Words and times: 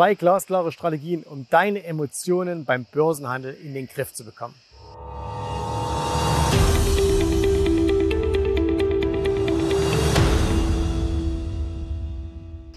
Zwei 0.00 0.14
glasklare 0.14 0.72
Strategien, 0.72 1.24
um 1.24 1.46
deine 1.50 1.84
Emotionen 1.84 2.64
beim 2.64 2.86
Börsenhandel 2.90 3.54
in 3.62 3.74
den 3.74 3.86
Griff 3.86 4.14
zu 4.14 4.24
bekommen. 4.24 4.54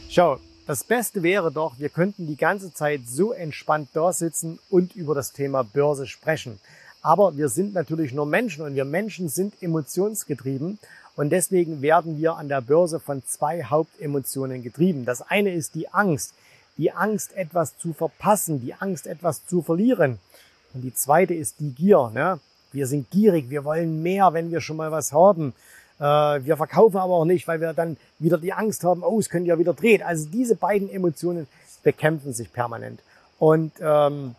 Schau, 0.10 0.38
das 0.68 0.84
Beste 0.84 1.24
wäre 1.24 1.50
doch, 1.50 1.80
wir 1.80 1.88
könnten 1.88 2.28
die 2.28 2.36
ganze 2.36 2.74
Zeit 2.74 3.04
so 3.08 3.32
entspannt 3.32 3.88
da 3.94 4.12
sitzen 4.12 4.60
und 4.70 4.94
über 4.94 5.16
das 5.16 5.32
Thema 5.32 5.64
Börse 5.64 6.08
sprechen. 6.08 6.60
Aber 7.02 7.38
wir 7.38 7.48
sind 7.48 7.74
natürlich 7.74 8.12
nur 8.12 8.26
Menschen 8.26 8.66
und 8.66 8.76
wir 8.76 8.84
Menschen 8.84 9.30
sind 9.30 9.54
emotionsgetrieben 9.64 10.78
und 11.16 11.30
deswegen 11.30 11.82
werden 11.82 12.18
wir 12.20 12.36
an 12.36 12.50
der 12.50 12.60
Börse 12.60 13.00
von 13.00 13.24
zwei 13.26 13.64
Hauptemotionen 13.64 14.62
getrieben. 14.62 15.06
Das 15.06 15.22
eine 15.22 15.54
ist 15.54 15.74
die 15.74 15.88
Angst. 15.88 16.34
Die 16.78 16.92
Angst, 16.92 17.36
etwas 17.36 17.78
zu 17.78 17.94
verpassen, 17.94 18.62
die 18.62 18.74
Angst, 18.74 19.08
etwas 19.08 19.46
zu 19.46 19.62
verlieren. 19.62 20.20
Und 20.74 20.82
die 20.82 20.94
zweite 20.94 21.34
ist 21.34 21.60
die 21.60 21.72
Gier. 21.72 22.12
Ne? 22.14 22.40
Wir 22.72 22.88
sind 22.88 23.12
gierig, 23.12 23.50
wir 23.50 23.64
wollen 23.64 24.02
mehr, 24.02 24.34
wenn 24.34 24.52
wir 24.52 24.62
schon 24.62 24.78
mal 24.78 24.92
was 24.92 25.12
haben. 25.12 25.54
Äh, 26.00 26.04
wir 26.04 26.58
verkaufen 26.58 26.98
aber 26.98 27.14
auch 27.14 27.26
nicht, 27.26 27.48
weil 27.48 27.62
wir 27.62 27.74
dann 27.74 27.98
wieder 28.20 28.38
die 28.38 28.54
Angst 28.54 28.84
haben, 28.84 29.04
oh, 29.04 29.20
es 29.20 29.30
könnte 29.30 29.50
ja 29.50 29.60
wieder 29.60 29.74
drehen. 29.74 30.02
Also 30.02 30.28
diese 30.28 30.56
beiden 30.56 30.90
Emotionen 30.90 31.48
bekämpfen 31.84 32.34
sich 32.34 32.52
permanent. 32.52 33.02
Und 33.38 33.74
ähm, 33.80 34.36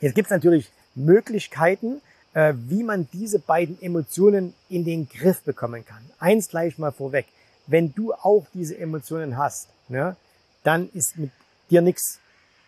jetzt 0.00 0.14
gibt 0.14 0.26
es 0.26 0.30
natürlich 0.30 0.70
Möglichkeiten, 0.94 2.00
äh, 2.32 2.54
wie 2.68 2.82
man 2.82 3.08
diese 3.12 3.38
beiden 3.38 3.80
Emotionen 3.82 4.54
in 4.68 4.84
den 4.84 5.08
Griff 5.08 5.42
bekommen 5.42 5.84
kann. 5.84 6.02
Eins 6.18 6.48
gleich 6.48 6.78
mal 6.78 6.92
vorweg. 6.92 7.26
Wenn 7.66 7.94
du 7.94 8.12
auch 8.14 8.46
diese 8.54 8.78
Emotionen 8.78 9.36
hast, 9.36 9.68
ne, 9.88 10.16
dann 10.62 10.88
ist 10.92 11.18
mit 11.18 11.30
dir 11.70 11.80
nichts 11.80 12.20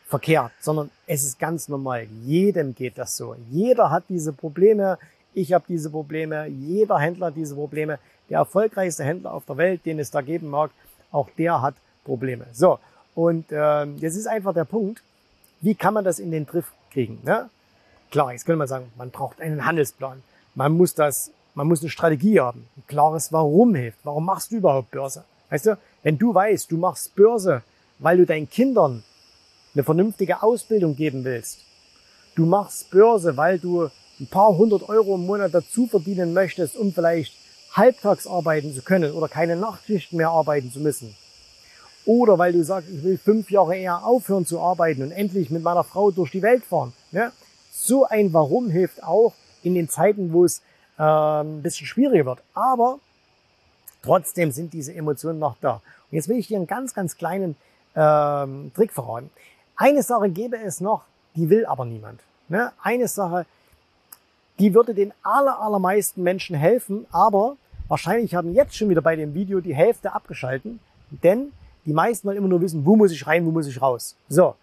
verkehrt, 0.08 0.52
sondern 0.60 0.90
es 1.06 1.24
ist 1.24 1.38
ganz 1.38 1.68
normal. 1.68 2.06
Jedem 2.24 2.74
geht 2.74 2.98
das 2.98 3.16
so. 3.16 3.34
Jeder 3.50 3.90
hat 3.90 4.04
diese 4.08 4.32
Probleme, 4.32 4.98
ich 5.34 5.52
habe 5.52 5.64
diese 5.68 5.90
Probleme, 5.90 6.46
jeder 6.46 6.98
Händler 6.98 7.28
hat 7.28 7.36
diese 7.36 7.54
Probleme. 7.54 7.98
Der 8.28 8.38
erfolgreichste 8.38 9.04
Händler 9.04 9.32
auf 9.32 9.44
der 9.46 9.56
Welt, 9.56 9.84
den 9.86 9.98
es 9.98 10.10
da 10.10 10.20
geben 10.20 10.48
mag, 10.50 10.70
auch 11.10 11.28
der 11.38 11.62
hat 11.62 11.74
Probleme. 12.04 12.46
So, 12.52 12.78
und 13.14 13.46
ähm, 13.50 13.96
jetzt 13.98 14.16
ist 14.16 14.26
einfach 14.26 14.54
der 14.54 14.64
Punkt, 14.64 15.02
wie 15.60 15.74
kann 15.74 15.94
man 15.94 16.04
das 16.04 16.18
in 16.18 16.30
den 16.30 16.46
Griff 16.46 16.72
kriegen? 16.90 17.20
Ne? 17.24 17.48
Klar, 18.10 18.32
jetzt 18.32 18.44
könnte 18.44 18.58
man 18.58 18.68
sagen, 18.68 18.90
man 18.96 19.10
braucht 19.10 19.40
einen 19.40 19.64
Handelsplan. 19.64 20.22
Man 20.54 20.72
muss 20.72 20.94
das, 20.94 21.30
man 21.54 21.66
muss 21.66 21.80
eine 21.80 21.90
Strategie 21.90 22.40
haben. 22.40 22.66
Ein 22.76 22.84
klares 22.86 23.32
Warum 23.32 23.74
hilft. 23.74 23.98
Warum 24.04 24.26
machst 24.26 24.52
du 24.52 24.56
überhaupt 24.56 24.90
Börse? 24.90 25.24
Weißt 25.50 25.66
du, 25.66 25.78
wenn 26.02 26.18
du 26.18 26.34
weißt, 26.34 26.70
du 26.70 26.76
machst 26.76 27.14
Börse, 27.14 27.62
weil 28.02 28.18
du 28.18 28.26
deinen 28.26 28.50
Kindern 28.50 29.02
eine 29.74 29.84
vernünftige 29.84 30.42
Ausbildung 30.42 30.96
geben 30.96 31.24
willst. 31.24 31.60
Du 32.34 32.44
machst 32.44 32.90
Börse, 32.90 33.36
weil 33.36 33.58
du 33.58 33.88
ein 34.20 34.26
paar 34.26 34.56
hundert 34.56 34.88
Euro 34.88 35.14
im 35.14 35.24
Monat 35.24 35.54
dazu 35.54 35.86
verdienen 35.86 36.34
möchtest, 36.34 36.76
um 36.76 36.92
vielleicht 36.92 37.34
halbtags 37.72 38.26
arbeiten 38.26 38.74
zu 38.74 38.82
können 38.82 39.12
oder 39.12 39.28
keine 39.28 39.56
Nachtschichten 39.56 40.18
mehr 40.18 40.30
arbeiten 40.30 40.70
zu 40.70 40.80
müssen. 40.80 41.16
Oder 42.04 42.38
weil 42.38 42.52
du 42.52 42.64
sagst, 42.64 42.90
ich 42.90 43.02
will 43.04 43.16
fünf 43.16 43.50
Jahre 43.50 43.76
eher 43.76 44.04
aufhören 44.04 44.44
zu 44.44 44.60
arbeiten 44.60 45.02
und 45.02 45.12
endlich 45.12 45.50
mit 45.50 45.62
meiner 45.62 45.84
Frau 45.84 46.10
durch 46.10 46.32
die 46.32 46.42
Welt 46.42 46.64
fahren. 46.64 46.92
Ja? 47.12 47.30
So 47.72 48.04
ein 48.04 48.32
Warum 48.32 48.68
hilft 48.68 49.02
auch 49.02 49.32
in 49.62 49.74
den 49.74 49.88
Zeiten, 49.88 50.32
wo 50.32 50.44
es 50.44 50.62
äh, 50.98 51.02
ein 51.02 51.62
bisschen 51.62 51.86
schwieriger 51.86 52.26
wird. 52.26 52.42
Aber 52.54 52.98
trotzdem 54.02 54.50
sind 54.50 54.72
diese 54.72 54.92
Emotionen 54.92 55.38
noch 55.38 55.56
da. 55.60 55.74
Und 55.74 56.16
jetzt 56.16 56.28
will 56.28 56.38
ich 56.38 56.48
dir 56.48 56.56
einen 56.56 56.66
ganz, 56.66 56.92
ganz 56.94 57.16
kleinen 57.16 57.56
ähm, 57.94 58.72
Trick 58.74 58.92
verraten. 58.92 59.30
Eine 59.76 60.02
Sache 60.02 60.30
gäbe 60.30 60.58
es 60.58 60.80
noch, 60.80 61.02
die 61.34 61.48
will 61.50 61.66
aber 61.66 61.84
niemand. 61.84 62.20
Ne? 62.48 62.72
Eine 62.82 63.08
Sache, 63.08 63.46
die 64.58 64.74
würde 64.74 64.94
den 64.94 65.12
aller, 65.22 65.60
allermeisten 65.60 66.22
Menschen 66.22 66.56
helfen, 66.56 67.06
aber 67.10 67.56
wahrscheinlich 67.88 68.34
haben 68.34 68.52
jetzt 68.54 68.76
schon 68.76 68.88
wieder 68.88 69.02
bei 69.02 69.16
dem 69.16 69.34
Video 69.34 69.60
die 69.60 69.74
Hälfte 69.74 70.12
abgeschalten, 70.12 70.80
denn 71.10 71.52
die 71.84 71.92
meisten 71.92 72.28
wollen 72.28 72.36
immer 72.36 72.48
nur 72.48 72.60
wissen, 72.60 72.84
wo 72.86 72.96
muss 72.96 73.12
ich 73.12 73.26
rein, 73.26 73.44
wo 73.44 73.50
muss 73.50 73.66
ich 73.66 73.80
raus. 73.80 74.16
So, 74.28 74.54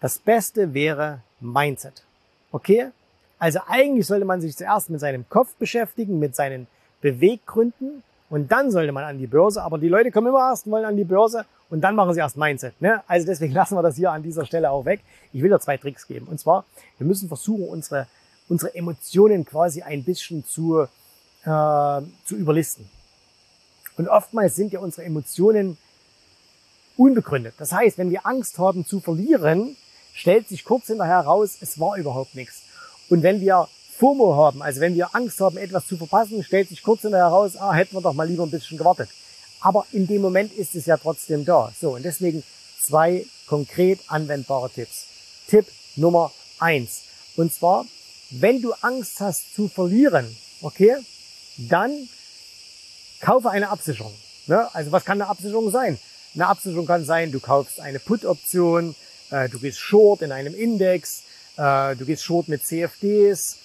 das 0.00 0.18
Beste 0.18 0.74
wäre 0.74 1.20
Mindset. 1.40 2.04
Okay? 2.52 2.90
Also 3.38 3.60
eigentlich 3.66 4.06
sollte 4.06 4.26
man 4.26 4.40
sich 4.40 4.56
zuerst 4.56 4.90
mit 4.90 5.00
seinem 5.00 5.26
Kopf 5.28 5.54
beschäftigen, 5.54 6.18
mit 6.18 6.36
seinen 6.36 6.66
Beweggründen 7.00 8.02
und 8.28 8.52
dann 8.52 8.70
sollte 8.70 8.92
man 8.92 9.04
an 9.04 9.18
die 9.18 9.26
Börse. 9.26 9.62
Aber 9.62 9.78
die 9.78 9.88
Leute 9.88 10.10
kommen 10.10 10.26
immer 10.26 10.50
erst 10.50 10.66
und 10.66 10.72
wollen 10.72 10.84
an 10.84 10.96
die 10.96 11.04
Börse 11.04 11.46
und 11.70 11.80
dann 11.80 11.94
machen 11.94 12.12
sie 12.14 12.20
erst 12.20 12.36
Mindset. 12.36 12.80
Ne? 12.80 13.02
Also 13.06 13.26
deswegen 13.26 13.52
lassen 13.54 13.76
wir 13.76 13.82
das 13.82 13.96
hier 13.96 14.10
an 14.12 14.22
dieser 14.22 14.44
Stelle 14.44 14.70
auch 14.70 14.84
weg. 14.84 15.00
Ich 15.32 15.42
will 15.42 15.50
da 15.50 15.58
zwei 15.60 15.76
Tricks 15.76 16.06
geben. 16.06 16.26
Und 16.26 16.38
zwar, 16.38 16.64
wir 16.98 17.06
müssen 17.06 17.28
versuchen, 17.28 17.68
unsere 17.68 18.06
unsere 18.50 18.74
Emotionen 18.74 19.44
quasi 19.44 19.80
ein 19.82 20.04
bisschen 20.04 20.44
zu, 20.44 20.80
äh, 20.80 20.86
zu 21.44 22.36
überlisten. 22.36 22.90
Und 23.96 24.08
oftmals 24.08 24.56
sind 24.56 24.72
ja 24.72 24.80
unsere 24.80 25.06
Emotionen 25.06 25.78
unbegründet. 26.96 27.54
Das 27.58 27.72
heißt, 27.72 27.96
wenn 27.96 28.10
wir 28.10 28.26
Angst 28.26 28.58
haben 28.58 28.84
zu 28.84 29.00
verlieren, 29.00 29.76
stellt 30.12 30.48
sich 30.48 30.64
kurz 30.64 30.88
hinterher 30.88 31.20
raus, 31.20 31.58
es 31.60 31.78
war 31.78 31.96
überhaupt 31.96 32.34
nichts. 32.34 32.62
Und 33.08 33.22
wenn 33.22 33.40
wir 33.40 33.68
FOMO 33.96 34.34
haben, 34.34 34.62
also 34.62 34.80
wenn 34.80 34.94
wir 34.94 35.14
Angst 35.14 35.40
haben, 35.40 35.56
etwas 35.56 35.86
zu 35.86 35.96
verpassen, 35.96 36.42
stellt 36.42 36.68
sich 36.68 36.82
kurz 36.82 37.02
hinterher 37.02 37.26
raus, 37.26 37.56
ah, 37.56 37.72
hätten 37.72 37.94
wir 37.94 38.02
doch 38.02 38.14
mal 38.14 38.26
lieber 38.26 38.42
ein 38.42 38.50
bisschen 38.50 38.78
gewartet. 38.78 39.10
Aber 39.60 39.86
in 39.92 40.06
dem 40.06 40.22
Moment 40.22 40.52
ist 40.52 40.74
es 40.74 40.86
ja 40.86 40.96
trotzdem 40.96 41.44
da. 41.44 41.72
So, 41.78 41.94
und 41.94 42.04
deswegen 42.04 42.42
zwei 42.80 43.26
konkret 43.46 44.00
anwendbare 44.08 44.70
Tipps. 44.70 45.06
Tipp 45.48 45.66
Nummer 45.96 46.32
eins. 46.58 47.02
Und 47.36 47.52
zwar, 47.52 47.84
wenn 48.30 48.62
du 48.62 48.72
Angst 48.80 49.20
hast 49.20 49.54
zu 49.54 49.68
verlieren, 49.68 50.36
okay, 50.62 50.96
dann 51.56 52.08
kaufe 53.20 53.50
eine 53.50 53.68
Absicherung. 53.68 54.14
Ne? 54.46 54.72
Also 54.74 54.92
was 54.92 55.04
kann 55.04 55.20
eine 55.20 55.30
Absicherung 55.30 55.70
sein? 55.70 55.98
Eine 56.34 56.46
Absicherung 56.46 56.86
kann 56.86 57.04
sein, 57.04 57.32
du 57.32 57.40
kaufst 57.40 57.80
eine 57.80 57.98
Put-Option, 57.98 58.94
äh, 59.30 59.48
du 59.48 59.58
gehst 59.58 59.78
Short 59.78 60.22
in 60.22 60.32
einem 60.32 60.54
Index, 60.54 61.22
äh, 61.56 61.96
du 61.96 62.04
gehst 62.06 62.24
Short 62.24 62.48
mit 62.48 62.64
CFDs 62.64 63.58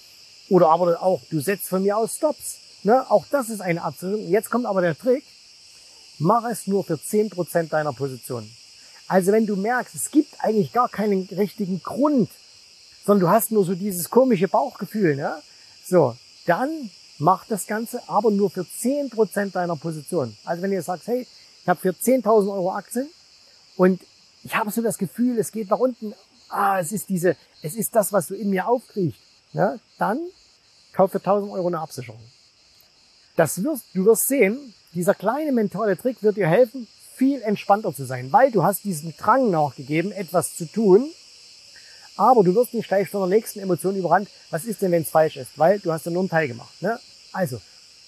oder 0.48 0.68
aber 0.68 1.02
auch 1.02 1.20
du 1.30 1.40
setzt 1.40 1.68
von 1.68 1.82
mir 1.82 1.96
aus 1.96 2.16
Stops. 2.16 2.58
Ne? 2.82 3.08
Auch 3.10 3.24
das 3.30 3.48
ist 3.48 3.60
eine 3.60 3.82
Absicherung. 3.82 4.28
Jetzt 4.28 4.50
kommt 4.50 4.66
aber 4.66 4.80
der 4.80 4.98
Trick, 4.98 5.24
mach 6.18 6.44
es 6.44 6.66
nur 6.66 6.84
für 6.84 6.94
10% 6.94 7.68
deiner 7.68 7.92
Position. 7.92 8.50
Also 9.08 9.32
wenn 9.32 9.46
du 9.46 9.56
merkst, 9.56 9.94
es 9.94 10.10
gibt 10.10 10.42
eigentlich 10.42 10.72
gar 10.72 10.88
keinen 10.88 11.28
richtigen 11.36 11.82
Grund, 11.82 12.30
sondern 13.04 13.28
du 13.28 13.30
hast 13.30 13.52
nur 13.52 13.64
so 13.64 13.74
dieses 13.74 14.10
komische 14.10 14.48
Bauchgefühl, 14.48 15.16
ne? 15.16 15.40
So, 15.86 16.16
dann 16.46 16.90
mach 17.18 17.46
das 17.46 17.66
Ganze 17.66 18.00
aber 18.08 18.30
nur 18.30 18.50
für 18.50 18.62
10% 18.62 19.52
deiner 19.52 19.76
Position. 19.76 20.36
Also 20.44 20.62
wenn 20.62 20.72
ihr 20.72 20.82
sagst, 20.82 21.06
hey, 21.06 21.26
ich 21.62 21.68
habe 21.68 21.80
für 21.80 21.90
10.000 21.90 22.52
Euro 22.52 22.72
Aktien 22.72 23.08
und 23.76 24.00
ich 24.42 24.54
habe 24.56 24.70
so 24.70 24.82
das 24.82 24.98
Gefühl, 24.98 25.38
es 25.38 25.52
geht 25.52 25.70
nach 25.70 25.78
unten, 25.78 26.14
ah, 26.48 26.78
es 26.80 26.92
ist 26.92 27.08
diese, 27.08 27.36
es 27.62 27.74
ist 27.74 27.94
das, 27.94 28.12
was 28.12 28.26
so 28.28 28.34
in 28.34 28.50
mir 28.50 28.66
aufkriecht, 28.66 29.20
ne? 29.52 29.80
dann 29.98 30.18
kauf 30.92 31.12
für 31.12 31.18
1.000 31.18 31.50
Euro 31.52 31.68
eine 31.68 31.80
Absicherung. 31.80 32.20
Das 33.36 33.62
wirst, 33.62 33.84
du 33.94 34.06
wirst 34.06 34.28
sehen, 34.28 34.74
dieser 34.94 35.14
kleine 35.14 35.52
mentale 35.52 35.96
Trick 35.96 36.22
wird 36.22 36.38
dir 36.38 36.48
helfen, 36.48 36.88
viel 37.14 37.42
entspannter 37.42 37.94
zu 37.94 38.04
sein, 38.04 38.32
weil 38.32 38.50
du 38.50 38.62
hast 38.62 38.84
diesen 38.84 39.14
Drang 39.16 39.50
nachgegeben, 39.50 40.10
etwas 40.12 40.56
zu 40.56 40.66
tun, 40.66 41.10
aber 42.16 42.42
du 42.42 42.54
wirst 42.54 42.72
nicht 42.72 42.88
gleich 42.88 43.08
von 43.08 43.28
der 43.28 43.38
nächsten 43.38 43.60
Emotion 43.60 43.94
überrannt. 43.94 44.28
Was 44.50 44.64
ist 44.64 44.80
denn, 44.80 44.90
wenn 44.90 45.02
es 45.02 45.10
falsch 45.10 45.36
ist? 45.36 45.50
Weil 45.56 45.78
du 45.80 45.92
hast 45.92 46.06
ja 46.06 46.12
nur 46.12 46.22
einen 46.22 46.30
Teil 46.30 46.48
gemacht. 46.48 46.80
Ne? 46.80 46.98
Also, 47.32 47.60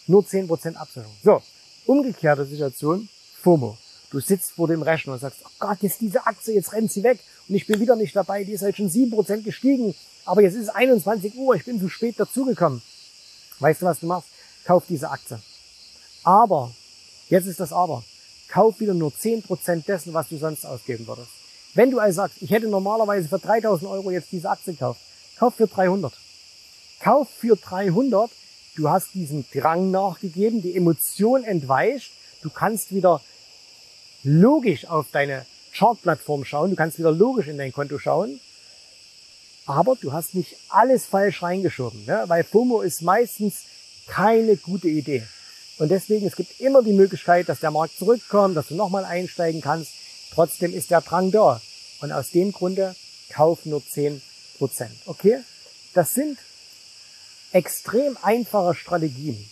nur 0.06 0.22
10% 0.22 0.76
Absicherung. 0.76 1.14
So, 1.22 1.42
umgekehrte 1.84 2.46
Situation, 2.46 3.08
FOMO. 3.42 3.76
Du 4.10 4.20
sitzt 4.20 4.52
vor 4.52 4.68
dem 4.68 4.80
Rechner 4.80 5.12
und 5.12 5.18
sagst, 5.18 5.40
oh 5.44 5.50
Gott, 5.58 5.78
jetzt 5.82 6.00
diese 6.00 6.26
Aktie, 6.26 6.54
jetzt 6.54 6.72
rennt 6.72 6.90
sie 6.90 7.02
weg 7.02 7.18
und 7.46 7.54
ich 7.54 7.66
bin 7.66 7.78
wieder 7.78 7.96
nicht 7.96 8.16
dabei, 8.16 8.44
die 8.44 8.52
ist 8.52 8.62
halt 8.62 8.78
schon 8.78 8.88
7% 8.88 9.42
gestiegen, 9.42 9.94
aber 10.24 10.40
jetzt 10.40 10.54
ist 10.54 10.62
es 10.62 10.68
21 10.70 11.34
Uhr, 11.36 11.54
ich 11.54 11.66
bin 11.66 11.78
zu 11.78 11.90
spät 11.90 12.18
dazugekommen. 12.18 12.80
Weißt 13.58 13.82
du, 13.82 13.86
was 13.86 14.00
du 14.00 14.06
machst? 14.06 14.28
Kauf 14.68 14.84
diese 14.86 15.10
Aktie. 15.10 15.40
Aber, 16.24 16.70
jetzt 17.30 17.46
ist 17.46 17.58
das 17.58 17.72
Aber, 17.72 18.04
kauf 18.48 18.78
wieder 18.80 18.92
nur 18.92 19.10
10% 19.10 19.86
dessen, 19.86 20.12
was 20.12 20.28
du 20.28 20.36
sonst 20.36 20.66
ausgeben 20.66 21.06
würdest. 21.06 21.30
Wenn 21.72 21.90
du 21.90 21.98
also 21.98 22.16
sagst, 22.16 22.42
ich 22.42 22.50
hätte 22.50 22.68
normalerweise 22.68 23.30
für 23.30 23.38
3000 23.38 23.90
Euro 23.90 24.10
jetzt 24.10 24.30
diese 24.30 24.50
Aktie 24.50 24.74
gekauft, 24.74 25.00
kauf 25.38 25.54
für 25.54 25.68
300. 25.68 26.12
Kauf 27.00 27.30
für 27.30 27.56
300, 27.56 28.30
du 28.76 28.90
hast 28.90 29.14
diesen 29.14 29.46
Drang 29.54 29.90
nachgegeben, 29.90 30.60
die 30.60 30.76
Emotion 30.76 31.44
entweicht, 31.44 32.12
du 32.42 32.50
kannst 32.50 32.92
wieder 32.92 33.22
logisch 34.22 34.84
auf 34.84 35.06
deine 35.12 35.46
Chartplattform 35.72 36.44
schauen, 36.44 36.68
du 36.68 36.76
kannst 36.76 36.98
wieder 36.98 37.12
logisch 37.12 37.48
in 37.48 37.56
dein 37.56 37.72
Konto 37.72 37.98
schauen, 37.98 38.38
aber 39.64 39.96
du 39.96 40.12
hast 40.12 40.34
nicht 40.34 40.56
alles 40.68 41.06
falsch 41.06 41.42
reingeschoben, 41.42 42.04
ne? 42.04 42.24
weil 42.26 42.44
FOMO 42.44 42.82
ist 42.82 43.00
meistens 43.00 43.62
keine 44.08 44.56
gute 44.56 44.88
Idee. 44.88 45.22
Und 45.78 45.90
deswegen, 45.90 46.26
es 46.26 46.34
gibt 46.34 46.60
immer 46.60 46.82
die 46.82 46.92
Möglichkeit, 46.92 47.48
dass 47.48 47.60
der 47.60 47.70
Markt 47.70 47.96
zurückkommt, 47.96 48.56
dass 48.56 48.68
du 48.68 48.74
nochmal 48.74 49.04
einsteigen 49.04 49.60
kannst. 49.60 49.92
Trotzdem 50.32 50.74
ist 50.74 50.90
der 50.90 51.00
Drang 51.00 51.30
da. 51.30 51.60
Und 52.00 52.12
aus 52.12 52.30
dem 52.30 52.52
Grunde 52.52 52.96
kauf 53.30 53.64
nur 53.64 53.80
10%. 53.80 54.20
Okay? 55.06 55.38
Das 55.94 56.14
sind 56.14 56.38
extrem 57.52 58.16
einfache 58.22 58.74
Strategien. 58.74 59.48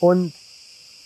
Und 0.00 0.32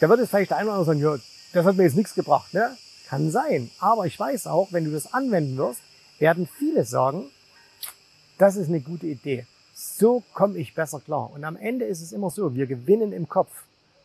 da 0.01 0.09
wird 0.09 0.21
es 0.21 0.31
vielleicht 0.31 0.51
der 0.51 0.59
eine 0.59 0.71
oder 0.71 0.79
andere 0.79 0.95
sagen, 0.95 1.01
ja, 1.01 1.19
das 1.53 1.67
hat 1.67 1.77
mir 1.77 1.85
jetzt 1.85 1.97
nichts 1.97 2.15
gebracht. 2.15 2.53
Ne? 2.55 2.77
Kann 3.09 3.31
sein. 3.31 3.71
Aber 3.79 4.07
ich 4.07 4.19
weiß 4.19 4.47
auch, 4.47 4.69
wenn 4.71 4.85
du 4.85 4.91
das 4.91 5.13
anwenden 5.13 5.57
wirst, 5.57 5.81
werden 6.19 6.49
viele 6.59 6.85
sagen, 6.85 7.25
das 8.39 8.57
ist 8.57 8.69
eine 8.69 8.81
gute 8.81 9.07
Idee. 9.07 9.47
So 9.85 10.23
komme 10.33 10.59
ich 10.59 10.75
besser 10.75 11.01
klar. 11.01 11.33
Und 11.33 11.43
am 11.43 11.57
Ende 11.57 11.85
ist 11.85 12.03
es 12.03 12.13
immer 12.13 12.31
so, 12.31 12.55
wir 12.55 12.67
gewinnen 12.67 13.13
im 13.13 13.29
Kopf. 13.29 13.51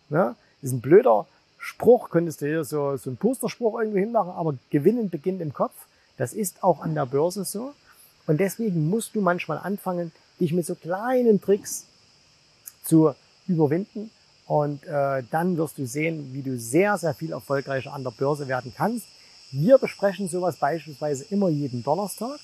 Ne? 0.10 0.36
Ist 0.64 0.72
ein 0.72 0.82
blöder 0.82 1.28
Spruch, 1.60 2.10
könntest 2.10 2.42
du 2.42 2.48
hier 2.48 2.64
so, 2.64 2.98
so 2.98 3.12
einen 3.12 3.18
Posterspruch 3.18 3.80
irgendwie 3.80 4.00
hinmachen, 4.00 4.32
aber 4.32 4.56
gewinnen 4.72 5.12
beginnt 5.12 5.40
im 5.40 5.54
Kopf. 5.54 5.74
Das 6.18 6.34
ist 6.34 6.64
auch 6.64 6.82
an 6.82 6.96
der 6.96 7.06
Börse 7.06 7.46
so. 7.46 7.74
Und 8.26 8.40
deswegen 8.40 8.90
musst 8.90 9.14
du 9.14 9.22
manchmal 9.22 9.60
anfangen, 9.60 10.12
dich 10.40 10.52
mit 10.52 10.66
so 10.66 10.74
kleinen 10.74 11.40
Tricks 11.42 11.86
zu 12.84 13.14
überwinden. 13.48 14.10
Und 14.48 14.84
äh, 14.86 15.24
dann 15.30 15.58
wirst 15.58 15.78
du 15.78 15.86
sehen, 15.86 16.34
wie 16.34 16.42
du 16.42 16.58
sehr, 16.58 16.98
sehr 16.98 17.14
viel 17.14 17.34
erfolgreicher 17.34 17.94
an 17.94 18.04
der 18.04 18.12
Börse 18.12 18.48
werden 18.48 18.74
kannst. 18.76 19.06
Wir 19.52 19.78
besprechen 19.78 20.28
sowas 20.28 20.58
beispielsweise 20.58 21.26
immer 21.30 21.50
jeden 21.50 21.84
Donnerstag. 21.84 22.40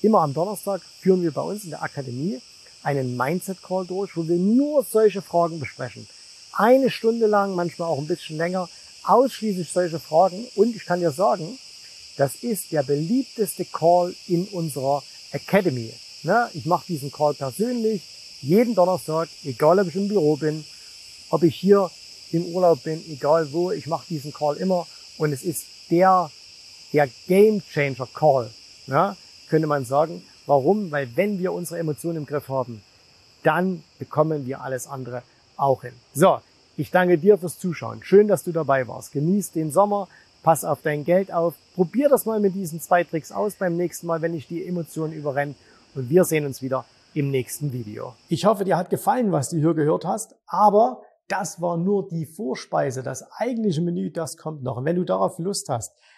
Immer 0.00 0.20
am 0.20 0.32
Donnerstag 0.32 0.80
führen 1.00 1.22
wir 1.22 1.32
bei 1.32 1.42
uns 1.42 1.64
in 1.64 1.70
der 1.70 1.82
Akademie 1.82 2.40
einen 2.82 3.16
Mindset 3.16 3.62
Call 3.62 3.86
durch, 3.86 4.16
wo 4.16 4.26
wir 4.26 4.36
nur 4.36 4.84
solche 4.84 5.22
Fragen 5.22 5.60
besprechen. 5.60 6.06
Eine 6.52 6.90
Stunde 6.90 7.26
lang, 7.26 7.54
manchmal 7.54 7.88
auch 7.88 7.98
ein 7.98 8.06
bisschen 8.06 8.36
länger, 8.36 8.68
ausschließlich 9.04 9.70
solche 9.70 10.00
Fragen. 10.00 10.46
Und 10.54 10.74
ich 10.74 10.84
kann 10.84 11.00
dir 11.00 11.10
sagen, 11.10 11.58
das 12.16 12.36
ist 12.42 12.72
der 12.72 12.82
beliebteste 12.82 13.64
Call 13.64 14.14
in 14.26 14.44
unserer 14.48 15.02
Academy. 15.32 15.92
Ne? 16.22 16.50
Ich 16.54 16.66
mache 16.66 16.86
diesen 16.88 17.12
Call 17.12 17.34
persönlich 17.34 18.02
jeden 18.40 18.74
Donnerstag, 18.74 19.28
egal 19.44 19.78
ob 19.78 19.88
ich 19.88 19.96
im 19.96 20.08
Büro 20.08 20.36
bin, 20.36 20.64
ob 21.30 21.42
ich 21.42 21.54
hier 21.56 21.90
im 22.32 22.44
Urlaub 22.46 22.82
bin, 22.82 23.02
egal 23.10 23.52
wo, 23.52 23.70
ich 23.70 23.86
mache 23.86 24.06
diesen 24.08 24.32
Call 24.32 24.56
immer 24.56 24.86
und 25.16 25.32
es 25.32 25.42
ist 25.42 25.64
der, 25.90 26.30
der 26.92 27.08
Game 27.26 27.62
Changer 27.66 28.08
Call, 28.12 28.50
ne? 28.86 29.16
könnte 29.48 29.66
man 29.66 29.84
sagen. 29.84 30.22
Warum? 30.48 30.90
Weil 30.90 31.14
wenn 31.14 31.38
wir 31.38 31.52
unsere 31.52 31.78
Emotionen 31.78 32.16
im 32.16 32.26
Griff 32.26 32.48
haben, 32.48 32.82
dann 33.42 33.84
bekommen 33.98 34.46
wir 34.46 34.62
alles 34.62 34.86
andere 34.86 35.22
auch 35.58 35.82
hin. 35.82 35.92
So, 36.14 36.38
ich 36.78 36.90
danke 36.90 37.18
dir 37.18 37.36
fürs 37.36 37.58
Zuschauen. 37.58 38.02
Schön, 38.02 38.28
dass 38.28 38.44
du 38.44 38.52
dabei 38.52 38.88
warst. 38.88 39.12
Genieß 39.12 39.52
den 39.52 39.70
Sommer, 39.70 40.08
pass 40.42 40.64
auf 40.64 40.80
dein 40.80 41.04
Geld 41.04 41.32
auf. 41.34 41.54
Probier 41.74 42.08
das 42.08 42.24
mal 42.24 42.40
mit 42.40 42.54
diesen 42.54 42.80
zwei 42.80 43.04
Tricks 43.04 43.30
aus 43.30 43.56
beim 43.56 43.76
nächsten 43.76 44.06
Mal, 44.06 44.22
wenn 44.22 44.32
ich 44.32 44.48
die 44.48 44.66
Emotionen 44.66 45.12
überrenne. 45.12 45.54
Und 45.94 46.08
wir 46.08 46.24
sehen 46.24 46.46
uns 46.46 46.62
wieder 46.62 46.86
im 47.12 47.30
nächsten 47.30 47.74
Video. 47.74 48.14
Ich 48.30 48.46
hoffe, 48.46 48.64
dir 48.64 48.78
hat 48.78 48.88
gefallen, 48.88 49.32
was 49.32 49.50
du 49.50 49.58
hier 49.58 49.74
gehört 49.74 50.06
hast, 50.06 50.34
aber 50.46 51.02
das 51.28 51.60
war 51.60 51.76
nur 51.76 52.08
die 52.08 52.24
Vorspeise. 52.24 53.02
Das 53.02 53.22
eigentliche 53.32 53.82
Menü, 53.82 54.10
das 54.10 54.38
kommt 54.38 54.62
noch. 54.62 54.78
Und 54.78 54.86
wenn 54.86 54.96
du 54.96 55.04
darauf 55.04 55.38
Lust 55.38 55.68
hast, 55.68 55.94